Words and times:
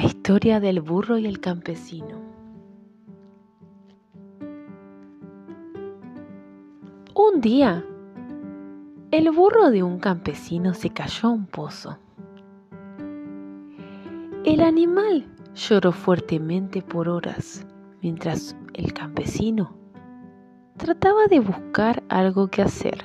La 0.00 0.04
historia 0.04 0.60
del 0.60 0.80
burro 0.80 1.18
y 1.18 1.26
el 1.26 1.40
campesino. 1.40 2.22
Un 7.16 7.40
día, 7.40 7.84
el 9.10 9.32
burro 9.32 9.72
de 9.72 9.82
un 9.82 9.98
campesino 9.98 10.72
se 10.72 10.90
cayó 10.90 11.30
a 11.30 11.32
un 11.32 11.46
pozo. 11.46 11.98
El 14.44 14.60
animal 14.60 15.26
lloró 15.56 15.90
fuertemente 15.90 16.80
por 16.80 17.08
horas, 17.08 17.66
mientras 18.00 18.56
el 18.74 18.92
campesino 18.92 19.74
trataba 20.76 21.26
de 21.26 21.40
buscar 21.40 22.04
algo 22.08 22.46
que 22.46 22.62
hacer. 22.62 23.04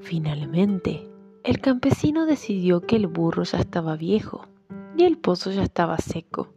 Finalmente, 0.00 1.06
el 1.44 1.60
campesino 1.60 2.24
decidió 2.24 2.80
que 2.80 2.96
el 2.96 3.06
burro 3.06 3.42
ya 3.42 3.58
estaba 3.58 3.96
viejo 3.96 4.46
y 4.96 5.04
el 5.04 5.18
pozo 5.18 5.50
ya 5.50 5.62
estaba 5.62 5.98
seco 5.98 6.48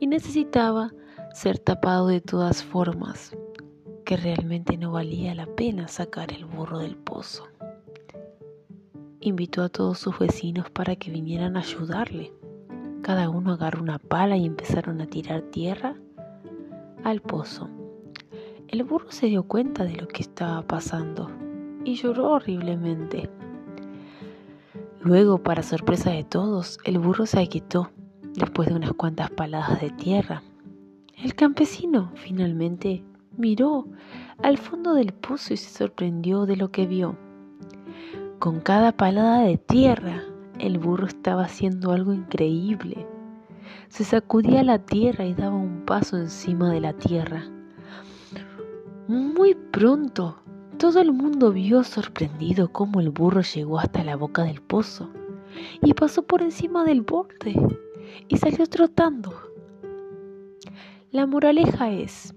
y 0.00 0.06
necesitaba 0.06 0.92
ser 1.32 1.58
tapado 1.58 2.08
de 2.08 2.20
todas 2.20 2.64
formas, 2.64 3.36
que 4.04 4.16
realmente 4.16 4.76
no 4.76 4.92
valía 4.92 5.34
la 5.34 5.46
pena 5.46 5.88
sacar 5.88 6.32
el 6.32 6.44
burro 6.46 6.78
del 6.78 6.96
pozo. 6.96 7.46
Invitó 9.20 9.62
a 9.62 9.68
todos 9.68 9.98
sus 9.98 10.18
vecinos 10.18 10.70
para 10.70 10.96
que 10.96 11.10
vinieran 11.10 11.56
a 11.56 11.60
ayudarle. 11.60 12.32
Cada 13.02 13.28
uno 13.28 13.52
agarró 13.52 13.82
una 13.82 13.98
pala 13.98 14.36
y 14.36 14.46
empezaron 14.46 15.00
a 15.00 15.06
tirar 15.06 15.42
tierra 15.42 15.96
al 17.04 17.20
pozo. 17.20 17.68
El 18.68 18.84
burro 18.84 19.10
se 19.10 19.26
dio 19.26 19.42
cuenta 19.44 19.84
de 19.84 19.96
lo 19.96 20.08
que 20.08 20.22
estaba 20.22 20.62
pasando 20.62 21.30
y 21.84 21.94
lloró 21.94 22.32
horriblemente. 22.32 23.30
Luego, 25.00 25.38
para 25.38 25.62
sorpresa 25.62 26.10
de 26.10 26.24
todos, 26.24 26.78
el 26.84 26.98
burro 26.98 27.24
se 27.26 27.46
quitó 27.48 27.90
después 28.34 28.68
de 28.68 28.74
unas 28.74 28.92
cuantas 28.92 29.30
paladas 29.30 29.80
de 29.80 29.90
tierra. 29.90 30.42
El 31.16 31.34
campesino 31.34 32.10
finalmente 32.14 33.04
miró 33.36 33.86
al 34.42 34.58
fondo 34.58 34.94
del 34.94 35.12
pozo 35.12 35.54
y 35.54 35.56
se 35.56 35.70
sorprendió 35.70 36.46
de 36.46 36.56
lo 36.56 36.70
que 36.70 36.86
vio. 36.86 37.16
Con 38.40 38.60
cada 38.60 38.92
palada 38.92 39.42
de 39.42 39.56
tierra, 39.56 40.22
el 40.58 40.78
burro 40.78 41.06
estaba 41.06 41.44
haciendo 41.44 41.92
algo 41.92 42.12
increíble. 42.12 43.06
Se 43.88 44.04
sacudía 44.04 44.62
la 44.64 44.80
tierra 44.80 45.24
y 45.26 45.34
daba 45.34 45.56
un 45.56 45.84
paso 45.84 46.16
encima 46.16 46.72
de 46.72 46.80
la 46.80 46.92
tierra. 46.92 47.44
Muy 49.06 49.54
pronto 49.54 50.42
todo 50.78 51.00
el 51.00 51.12
mundo 51.12 51.50
vio 51.50 51.82
sorprendido 51.82 52.72
cómo 52.72 53.00
el 53.00 53.10
burro 53.10 53.42
llegó 53.42 53.80
hasta 53.80 54.04
la 54.04 54.14
boca 54.14 54.44
del 54.44 54.62
pozo 54.62 55.10
y 55.82 55.92
pasó 55.92 56.22
por 56.22 56.40
encima 56.40 56.84
del 56.84 57.02
borde 57.02 57.56
y 58.28 58.36
salió 58.36 58.64
trotando. 58.66 59.34
La 61.10 61.26
moraleja 61.26 61.90
es 61.90 62.32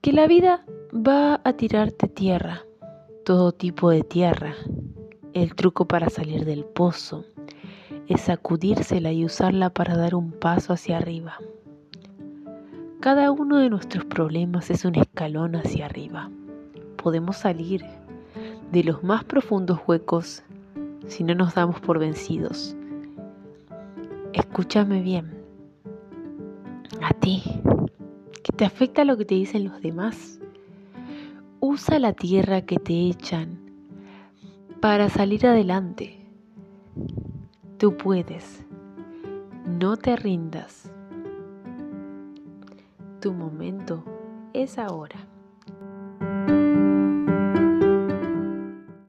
que 0.00 0.12
la 0.14 0.26
vida 0.26 0.64
va 0.94 1.42
a 1.44 1.52
tirarte 1.52 2.08
tierra, 2.08 2.64
todo 3.26 3.52
tipo 3.52 3.90
de 3.90 4.04
tierra. 4.04 4.54
El 5.34 5.54
truco 5.54 5.86
para 5.86 6.08
salir 6.08 6.46
del 6.46 6.64
pozo 6.64 7.26
es 8.08 8.22
sacudírsela 8.22 9.12
y 9.12 9.26
usarla 9.26 9.68
para 9.68 9.98
dar 9.98 10.14
un 10.14 10.32
paso 10.32 10.72
hacia 10.72 10.96
arriba. 10.96 11.36
Cada 13.00 13.30
uno 13.30 13.58
de 13.58 13.68
nuestros 13.68 14.06
problemas 14.06 14.70
es 14.70 14.86
un 14.86 14.94
escalón 14.94 15.56
hacia 15.56 15.84
arriba 15.84 16.30
podemos 17.00 17.38
salir 17.38 17.84
de 18.72 18.84
los 18.84 19.02
más 19.02 19.24
profundos 19.24 19.80
huecos 19.86 20.42
si 21.08 21.24
no 21.24 21.34
nos 21.34 21.54
damos 21.54 21.80
por 21.80 21.98
vencidos. 21.98 22.76
Escúchame 24.32 25.00
bien. 25.00 25.32
A 27.02 27.12
ti, 27.14 27.42
que 28.44 28.52
te 28.52 28.64
afecta 28.64 29.04
lo 29.04 29.16
que 29.16 29.24
te 29.24 29.34
dicen 29.34 29.64
los 29.64 29.80
demás. 29.80 30.38
Usa 31.60 31.98
la 31.98 32.12
tierra 32.12 32.62
que 32.62 32.76
te 32.76 33.08
echan 33.08 33.58
para 34.80 35.08
salir 35.08 35.46
adelante. 35.46 36.18
Tú 37.78 37.96
puedes. 37.96 38.64
No 39.66 39.96
te 39.96 40.16
rindas. 40.16 40.92
Tu 43.20 43.32
momento 43.32 44.04
es 44.52 44.78
ahora. 44.78 45.16